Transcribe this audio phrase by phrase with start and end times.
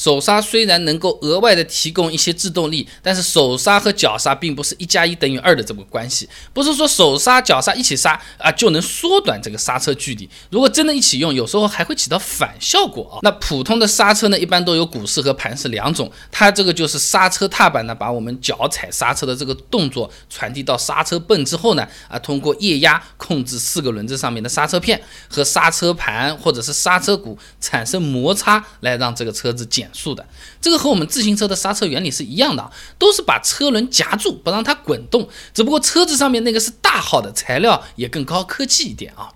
[0.00, 10.26] 手刹虽然能够额外的提供一些制动力，但是手刹和脚刹并不是一加一等于二的这么关系，不是说手刹脚刹一起刹啊就能缩短这个刹车距离。
[10.48, 13.20] 如果真的一起用，有时候还会起到反效果啊。
[13.20, 24.98] 那普通的刹车呢，一般都有鼓式和盘式两种，它这个就是刹车踏板呢，把我们脚踩刹车的这个动作传递到刹车泵之后呢，啊，通过液压控制四个轮子上面的刹车片
[25.28, 30.26] 和刹车盘或者是刹车鼓产生摩擦，来让这个车子减速的。
[30.60, 35.28] 这个和我们自行车的刹车原理是一样的，都是把车轮夹住，不让它滚动。
[35.54, 39.28] 只不过车子上面那个是大号的材料，也更高科技一点啊。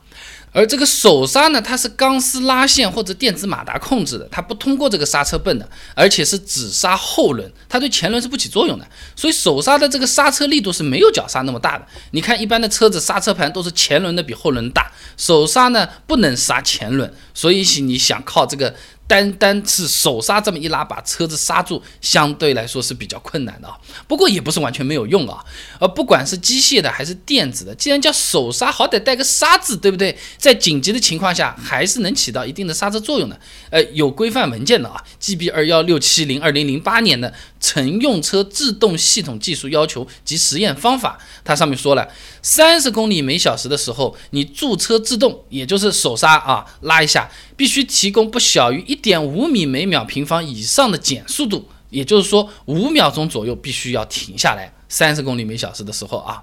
[0.53, 8.87] 而这个手刹呢，它是钢丝拉线或者电子马达控制的，它不通过这个刹车泵的，而且是只刹后轮，它对前轮是不起作用的。
[9.17, 11.85] 所以手刹的这个刹车力度是没有脚刹那么大的。
[12.13, 18.77] 你看一般的车子刹车盘都是前轮的比后轮大，手刹呢不能刹前轮，所以你想靠这个。
[19.07, 23.77] 单单是手刹这么一拉，把车子刹住，相对来说是比较困难的啊。
[24.09, 25.45] 不过也不是完全没有用啊。
[25.79, 30.17] 呃不管是机械的还是电子的，既然叫手刹，好歹带个刹字，对不对？
[30.39, 33.39] 在紧急的情况下，还是能起到一定的刹车作用的。
[33.71, 37.33] 呃，有规范文件的啊，GB 二幺六七零二零零八年的
[37.65, 42.07] 乘用车制动系统技术要求及实验方法，它上面说了，
[42.43, 47.31] 三十公里每小时的时候，你驻车制动，也就是手刹啊，拉一下。
[47.57, 54.71] 必须提供不小于一点五米每秒平方以上的减速度，也就是说五秒钟左右必须要停下来。
[54.89, 56.43] 三十公里每小时的时候啊，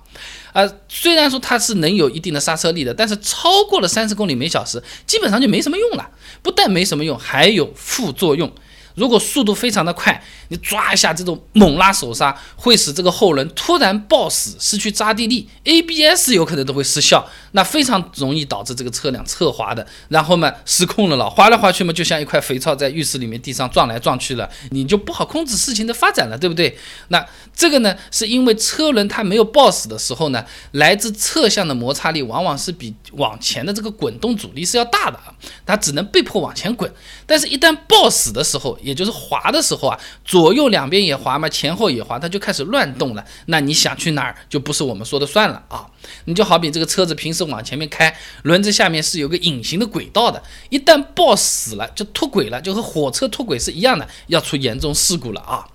[0.54, 6.10] 啊，虽然说它是能有一定的刹车力的，但是超过了三十公里每小时，基本上就没什么用了。
[6.42, 8.52] 不但没什么用，还有副作用。
[8.96, 26.78] 如果速度非常的快，你抓一下这种猛拉手刹，会使这个后轮突然抱死，失去抓地力，ABS 有可能都会失效，那非常容易导致这个车辆侧滑的，然后嘛失控了了，滑来滑去嘛，就像一块肥皂在浴室里面地上撞来撞去了，你就不好控制事情的发展了，对不对？
[27.08, 35.34] 那这个呢，是因为车轮它没有抱死的时候呢，来自侧向的摩擦力往往是比往前的这个滚动阻力是要大的啊，
[35.66, 36.92] 它只能被迫往前滚，
[37.26, 43.26] 但是一旦抱死的时候，也就是滑的时候啊，左右两边也滑嘛，前后也滑，它就开始乱动了。
[43.46, 45.86] 那你想去哪儿，就不是我们说的算了啊。
[46.26, 55.66] 你就好比这个车子平时往前面开，轮子下面是有个隐形的轨道的，一旦抱死了，就脱轨了，就和火车脱轨是一样的，要出严重事故了啊。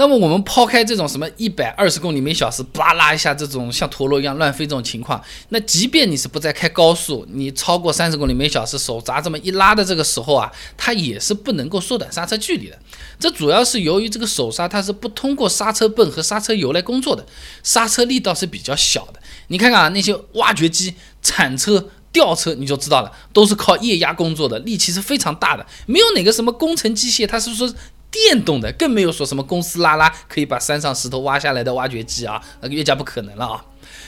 [0.00, 12.78] 那么我们抛开这种什么一百二十公里每小时，巴拉一下这种像陀螺一样乱飞这种情况，那即便你是不在开高速，你超过三十公里每小时，手闸这么一拉的这个时候啊，它也是不能够缩短刹车距离的。
[13.18, 17.26] 这主要是由于这个手刹它是不通过刹车泵和刹车油来工作的，
[17.62, 19.20] 刹车力道是比较小的。
[19.48, 27.70] 你看看啊，那些挖掘机、铲车、吊车，你就知道了，都是靠液压工作的，力气是非常大的，没有哪个什么工程机械，它是说。
[28.10, 33.64] 电动的更没有说什么公司拉拉可以把山上石头挖下来的挖掘机啊，那个越加不可能了啊。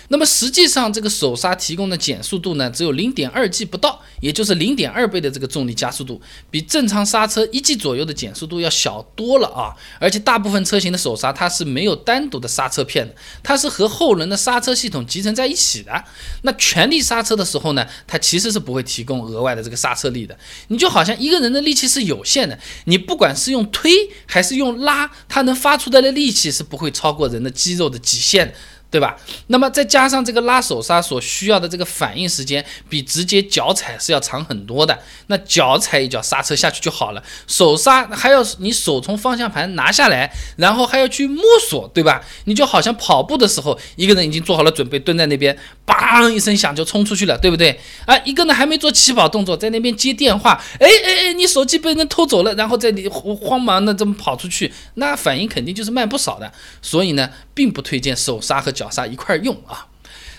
[0.09, 6.21] 那么实际上，这个手刹提供的减速度呢，只有零点二 G 不到，也就是零点二倍的这个重力加速度，
[6.51, 9.75] 比正常刹车一 G 左右的减速度要小多了啊！
[9.99, 16.05] 而且大部分车型的手刹它是没有单独的刹车片的，它是和后轮的刹车系统集成在一起的。
[16.43, 20.37] 那全力刹车的时候呢，它其实是不会提供额外的这个刹车力的。
[20.69, 23.91] 你就好像一个人的力气是有限的，你不管是用推
[24.27, 28.55] 还是用拉，它能发出来的力气是不会超过人的肌肉的极限。
[28.93, 29.17] 对吧？
[29.47, 34.99] 那么再加上这个拉手刹所需要的这个反应时间，比直接脚踩是要长很多的。
[35.29, 42.23] 那脚踩一脚刹车下去就好了，手刹还要你手从方向盘拿下来，然后还要去摸索，对吧？
[42.45, 47.81] 你就好像跑步的时候，一个人已经做好了准备，蹲在那边，梆一声响就冲出去了，对不对？
[48.05, 56.53] 啊，一个呢还没做起跑动作，在那边接电话，哎哎哎，你手机被人偷走了，然后在你慌忙的这么跑出去，那反应肯定就是慢不少的。
[56.83, 58.91] 所以呢，并不推荐手刹和脚。
[58.91, 59.89] 刹一块用啊，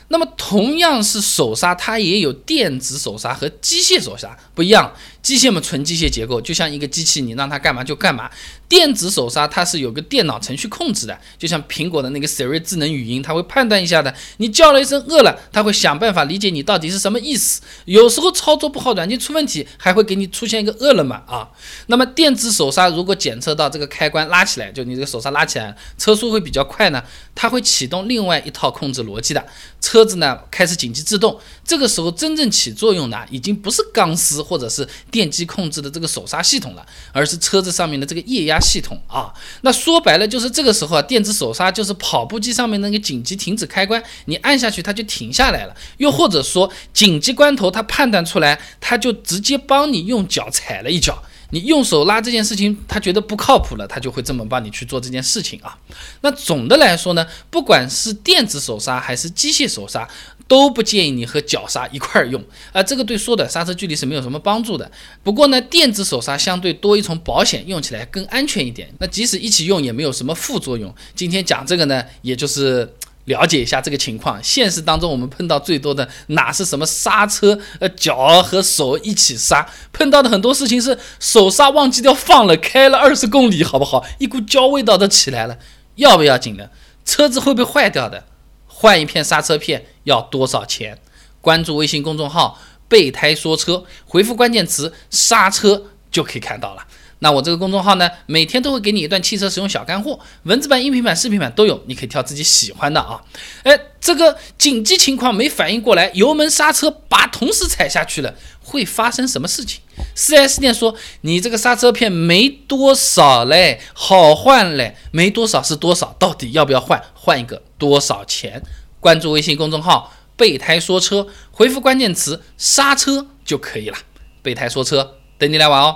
[0.10, 4.94] 那么同样是手刹，它也有电子手刹和机械手刹不一样。
[5.24, 8.30] 机械嘛，纯机械结构，就像一个机器，你让它干嘛就干嘛。
[8.68, 14.14] 电子手刹它是有个电脑程序控制的，就像苹果的那个 Siri 智能语音，它会判断一下的。
[14.38, 17.62] 你叫了一声饿了，它会想办法理解你到底是什么意思。
[17.86, 21.48] 有时候操作不好，软件出问题，还会给你出现一个饿了么啊。
[21.88, 27.02] 那么电子手刹如果检测到这个开关拉起来，就你这个手刹拉起来，车速会比较快呢，
[27.34, 29.46] 它会启动另外一套控制逻辑的，
[29.80, 31.40] 车子呢开始紧急制动。
[31.64, 34.86] 这个时候真正起作用的已经不是钢丝或者是。
[35.14, 39.32] 电机控制的这个手刹系统了，而是车子上面的这个液压系统啊。
[39.62, 45.76] 那说白了就是这个时候啊，电子手刹就是跑步机上面那个紧急停止开关，你按下去它就停下来了。
[45.98, 51.24] 又或者说紧急关头它判断出来，它就直接帮你用脚踩了一脚。
[51.54, 55.78] 你用手拉这件事情，他觉得不靠谱了，他就会这么帮你去做这件事情啊。
[56.22, 60.10] 那总的来说呢，不管是电子手刹还是机械手刹，
[60.48, 64.92] 都不建议你和脚刹一块儿用啊，这个对缩短刹车距离是没有什么帮助的。
[65.22, 68.92] 不过呢，电子手刹相对多一重保险，用起来更安全一点。
[68.98, 70.92] 那即使一起用，也没有什么副作用。
[71.14, 72.92] 今天讲这个呢，也就是。
[73.26, 77.58] 了解一下这个情况，现实当中我们碰到最多的哪是什么刹车？
[77.80, 84.04] 呃，脚和手一起刹，碰到的很多事情是手刹忘记掉放了，开了二十公里，好不好？
[84.20, 85.58] 一股焦味道都起来了，
[85.96, 86.70] 要不要紧的？
[87.06, 88.26] 车子会不会坏掉的？
[88.68, 91.00] 换一片刹车片要多少钱？
[91.40, 96.86] 关注微信公众号“备胎说车”，回复关键词“刹车”就可以看到了。
[97.24, 103.22] 那我这个公众号呢，每天都会给你一段汽车使用小干货，文字版、音频版、视频版都有，你可以挑自己喜欢的啊。
[103.64, 109.80] 哎，这个紧急情况没反应过来，油门刹车把同时踩下去了，会发生什么事情
[110.18, 116.14] ？4S 店说你这个刹车片没多少嘞，好换嘞，没多少是多少？
[116.20, 117.02] 到底要不要换？
[117.14, 118.62] 换一个多少钱？
[119.00, 123.98] 关注微信公众号“备胎说车”，回复关键词“刹车”就可以了。
[124.42, 125.96] 备胎说车，等你来玩哦。